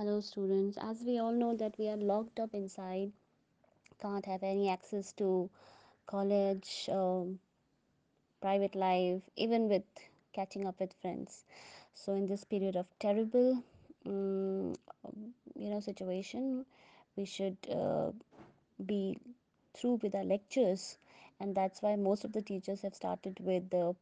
[0.00, 0.78] Hello, students.
[0.80, 3.12] As we all know that we are locked up inside,
[4.00, 5.50] can't have any access to
[6.06, 7.38] college, um,
[8.40, 9.82] private life, even with
[10.32, 11.44] catching up with friends.
[11.92, 13.62] So, in this period of terrible,
[14.06, 14.74] um,
[15.54, 16.64] you know, situation,
[17.14, 18.12] we should uh,
[18.86, 19.18] be
[19.74, 20.96] through with our lectures,
[21.40, 23.94] and that's why most of the teachers have started with the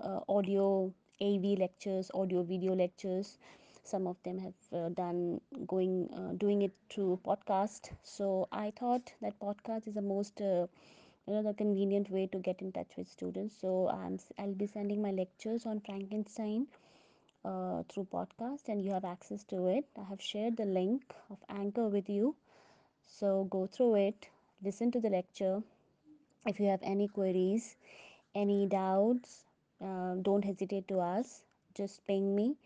[0.00, 3.36] uh, audio AV lectures, audio video lectures.
[3.82, 7.90] Some of them have uh, done going uh, doing it through podcast.
[8.02, 10.66] So I thought that podcast is the most uh,
[11.26, 13.56] you know the convenient way to get in touch with students.
[13.60, 16.66] So I'm I'll be sending my lectures on Frankenstein
[17.44, 19.84] uh, through podcast, and you have access to it.
[19.98, 22.34] I have shared the link of Anchor with you.
[23.06, 24.28] So go through it,
[24.62, 25.62] listen to the lecture.
[26.46, 27.76] If you have any queries,
[28.34, 29.44] any doubts,
[29.82, 31.42] uh, don't hesitate to ask.
[31.74, 32.56] Just ping me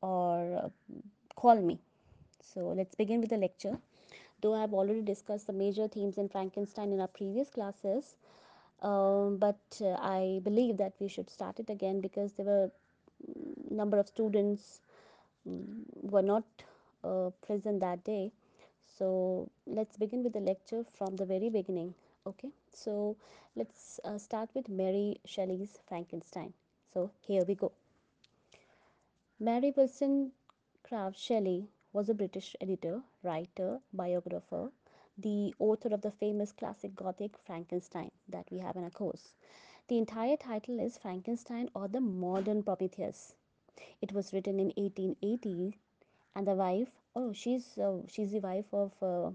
[0.00, 0.68] or uh,
[1.36, 1.78] call me.
[2.42, 3.78] So let's begin with the lecture.
[4.40, 8.16] Though I've already discussed the major themes in Frankenstein in our previous classes,
[8.82, 12.70] um, but uh, I believe that we should start it again because there were
[13.70, 14.80] number of students
[15.48, 15.64] mm,
[16.02, 16.44] were not
[17.04, 18.30] uh, present that day.
[18.98, 21.94] So let's begin with the lecture from the very beginning.
[22.26, 23.16] Okay, so
[23.56, 26.52] let's uh, start with Mary Shelley's Frankenstein.
[26.92, 27.72] So here we go.
[29.40, 34.72] Mary Wollstonecraft Shelley was a British editor, writer, biographer,
[35.16, 39.34] the author of the famous classic Gothic Frankenstein that we have in our course.
[39.86, 43.36] The entire title is Frankenstein or the Modern Prometheus.
[44.02, 45.78] It was written in 1880
[46.34, 49.30] and the wife, oh, she's uh, she's the wife of uh,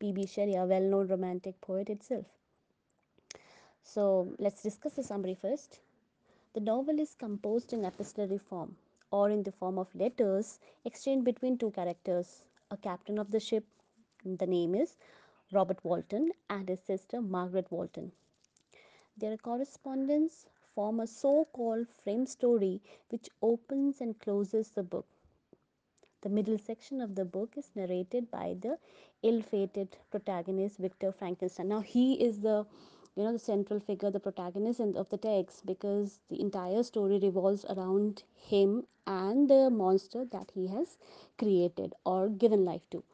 [0.00, 0.26] P.B.
[0.26, 2.26] Shelley, a well-known romantic poet itself.
[3.82, 5.80] So let's discuss the summary first.
[6.52, 8.76] The novel is composed in epistolary form
[9.10, 13.64] or in the form of letters exchanged between two characters, a captain of the ship,
[14.24, 14.96] the name is
[15.52, 18.12] Robert Walton, and his sister Margaret Walton.
[19.16, 25.06] Their correspondence form a so-called frame story which opens and closes the book.
[26.20, 28.78] The middle section of the book is narrated by the
[29.22, 31.68] ill-fated protagonist Victor Frankenstein.
[31.68, 32.66] Now he is the
[33.18, 37.66] you know the central figure, the protagonist of the text because the entire story revolves
[37.66, 40.98] around him and the monster that he has
[41.38, 43.04] created or given life to.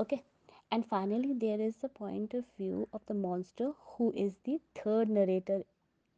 [0.00, 0.22] Okay.
[0.70, 5.10] And finally, there is the point of view of the monster who is the third
[5.10, 5.64] narrator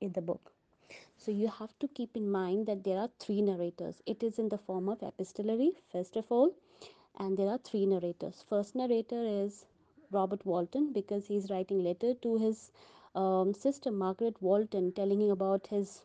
[0.00, 0.52] in the book.
[1.16, 4.02] So you have to keep in mind that there are three narrators.
[4.06, 6.54] It is in the form of epistolary, first of all,
[7.18, 8.44] and there are three narrators.
[8.48, 9.66] First narrator is
[10.12, 12.72] Robert Walton because he's writing letter to his
[13.14, 16.02] um, sister Margaret Walton, telling about his,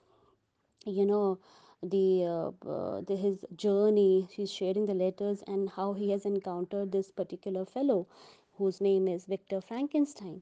[0.85, 1.39] you know,
[1.81, 4.27] the, uh, uh, the his journey.
[4.35, 8.07] She's sharing the letters and how he has encountered this particular fellow,
[8.57, 10.41] whose name is Victor Frankenstein.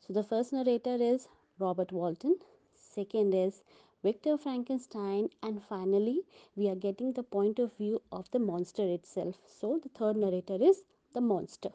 [0.00, 1.28] So the first narrator is
[1.58, 2.36] Robert Walton.
[2.76, 3.62] Second is
[4.02, 5.30] Victor Frankenstein.
[5.42, 6.22] And finally,
[6.56, 9.36] we are getting the point of view of the monster itself.
[9.60, 11.70] So the third narrator is the monster.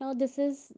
[0.00, 0.72] Now this is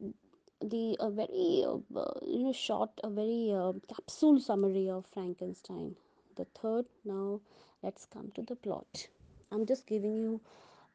[0.62, 5.96] the a very uh, you know short, a very uh, capsule summary of Frankenstein.
[6.36, 6.86] The third.
[7.04, 7.40] Now
[7.82, 9.08] let's come to the plot.
[9.52, 10.40] I'm just giving you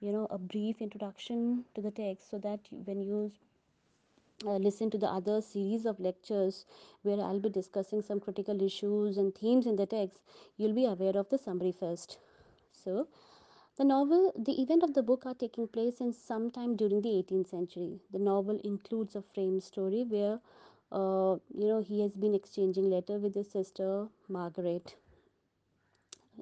[0.01, 3.31] you know a brief introduction to the text so that when you
[4.45, 6.65] uh, listen to the other series of lectures
[7.03, 10.19] where I'll be discussing some critical issues and themes in the text,
[10.57, 12.17] you'll be aware of the summary first.
[12.71, 13.07] So,
[13.78, 17.47] the novel, the event of the book are taking place in sometime during the 18th
[17.47, 18.00] century.
[18.12, 20.40] The novel includes a frame story where,
[20.91, 24.96] uh, you know, he has been exchanging letter with his sister Margaret.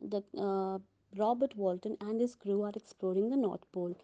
[0.01, 0.79] The uh,
[1.17, 3.95] Robert Walton and his crew are exploring the North Pole.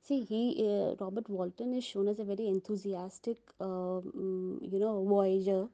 [0.00, 5.04] See, he uh, Robert Walton is shown as a very enthusiastic, uh, um, you know,
[5.04, 5.68] voyager.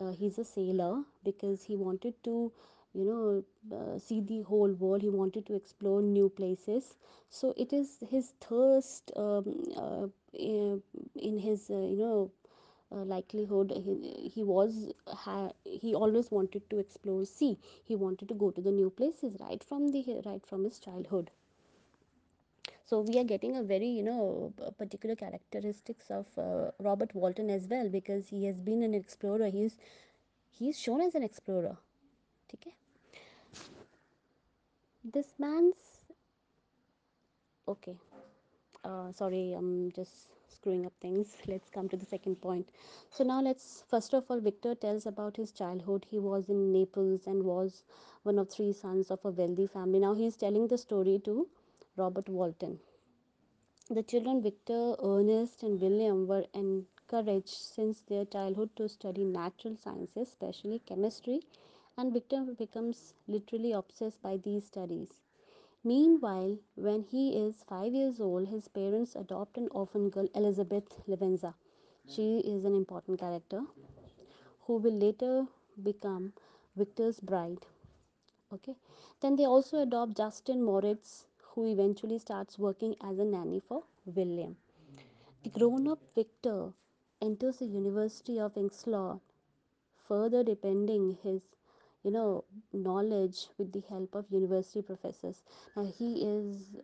[0.00, 2.52] Uh, he's a sailor because he wanted to,
[2.94, 3.44] you know,
[3.76, 5.02] uh, see the whole world.
[5.02, 6.96] He wanted to explore new places.
[7.30, 12.30] So it is his thirst um, uh, in his, uh, you know,
[12.92, 18.34] uh, likelihood he, he was ha, he always wanted to explore sea he wanted to
[18.34, 21.30] go to the new places right from the right from his childhood
[22.84, 27.66] so we are getting a very you know particular characteristics of uh, robert walton as
[27.68, 29.76] well because he has been an explorer he's
[30.58, 31.76] he's shown as an explorer
[32.54, 32.74] okay
[35.04, 36.02] this man's
[37.68, 37.94] okay.
[38.84, 41.36] Uh, sorry i'm just screwing up things.
[41.46, 42.68] Let's come to the second point.
[43.10, 46.06] So now let's first of all victor tells about his childhood.
[46.10, 47.84] He was in naples and was
[48.24, 50.00] one of three sons of a wealthy family.
[50.00, 51.48] Now he's telling the story to
[51.96, 52.80] robert walton.
[53.90, 60.28] The children Victor, Ernest, and William were encouraged since their childhood to study natural sciences,
[60.28, 61.42] especially chemistry,
[61.98, 65.08] and Victor becomes literally obsessed by these studies.
[65.82, 71.54] Meanwhile, when he is five years old, his parents adopt an orphan girl, Elizabeth Lavenza.
[72.06, 73.62] She is an important character
[74.66, 75.46] who will later
[75.82, 76.32] become
[76.76, 77.66] Victor's bride.
[78.52, 78.76] Okay.
[79.20, 84.56] Then they also adopt Justin Moritz, who eventually starts working as a nanny for William.
[85.42, 86.72] The grown up Victor
[87.20, 89.20] enters the University of Exlon,
[90.06, 91.42] further depending his
[92.04, 95.42] you know knowledge with the help of university professors.
[95.76, 96.76] Now he is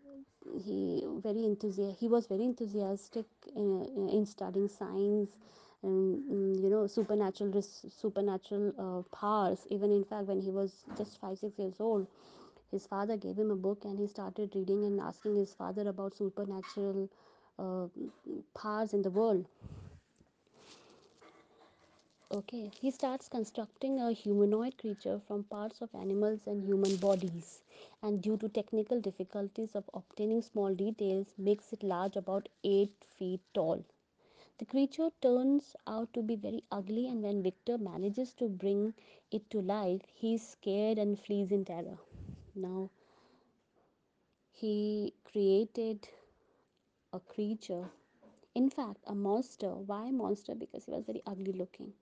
[0.64, 3.26] he very enthusiastic he was very enthusiastic
[3.56, 5.30] in, in studying science
[5.82, 9.66] and mm, you know supernatural supernatural uh, powers.
[9.70, 12.06] Even in fact when he was just 5 6 years old
[12.70, 16.14] his father gave him a book and he started reading and asking his father about
[16.16, 17.08] supernatural
[17.58, 17.86] uh,
[18.54, 19.46] powers in the world
[22.34, 27.62] Okay, he starts constructing a humanoid creature from parts of animals and human bodies,
[28.02, 33.40] and due to technical difficulties of obtaining small details, makes it large about 8 feet
[33.54, 33.84] tall.
[34.58, 38.94] The creature turns out to be very ugly, and when Victor manages to bring
[39.30, 41.98] it to life, he is scared and flees in terror.
[42.56, 42.90] Now,
[44.50, 46.08] he created
[47.14, 47.90] a creature.
[48.54, 49.70] In fact a monster.
[49.74, 50.54] Why monster?
[50.54, 51.94] Because he was very ugly looking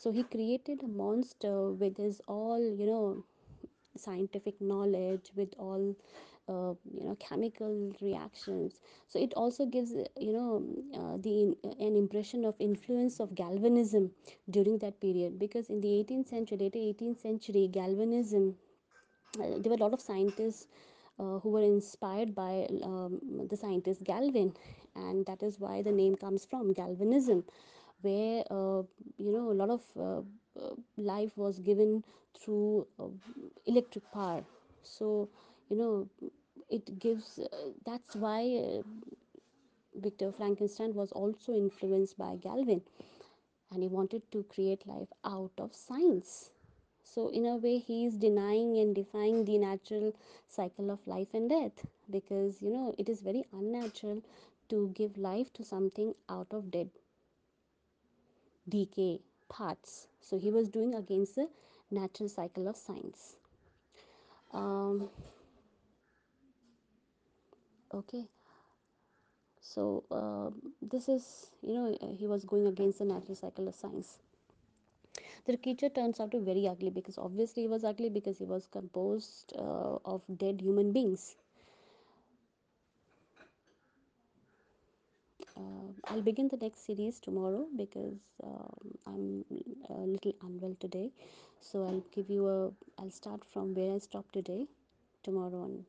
[0.00, 3.24] so he created a monster with his all you know
[3.96, 5.96] scientific knowledge with all
[6.48, 8.80] uh, you know chemical reactions.
[9.08, 10.52] So it also gives you know
[11.00, 11.56] uh, the
[11.88, 14.10] an impression of influence of galvanism
[14.50, 15.38] during that period.
[15.38, 18.56] Because in the 18th century later 18th century galvanism
[19.40, 20.66] uh, there were a lot of scientists
[21.18, 23.20] uh, who were inspired by um,
[23.50, 24.54] the scientist Galvin,
[24.96, 27.44] and that is why the name comes from Galvanism,
[28.02, 28.82] where uh,
[29.18, 30.20] you know a lot of uh,
[30.60, 32.04] uh, life was given
[32.38, 32.86] through
[33.66, 34.44] electric power.
[34.82, 35.28] So
[35.68, 36.08] you know
[36.70, 37.40] it gives.
[37.84, 38.82] That's why
[39.94, 42.82] Victor Frankenstein was also influenced by Galvin
[43.70, 46.50] and he wanted to create life out of science.
[47.02, 50.14] So, in a way, he is denying and defying the natural
[50.48, 54.22] cycle of life and death because you know it is very unnatural
[54.68, 56.90] to give life to something out of dead
[58.68, 60.08] decay parts.
[60.20, 61.48] So, he was doing against the
[61.90, 63.36] natural cycle of science.
[64.52, 65.08] Um,
[67.92, 68.28] okay,
[69.60, 70.50] so uh,
[70.82, 74.18] this is you know he was going against the natural cycle of science.
[75.44, 78.44] The creature turns out to be very ugly because obviously he was ugly because he
[78.44, 81.36] was composed uh, of dead human beings.
[85.60, 89.44] Uh, I'll begin the next series tomorrow because um, I'm
[89.90, 91.10] a little unwell today.
[91.60, 94.66] So I'll give you a, I'll start from where I stopped today,
[95.22, 95.84] tomorrow on.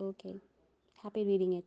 [0.00, 0.36] Okay.
[1.02, 1.64] Happy reading it.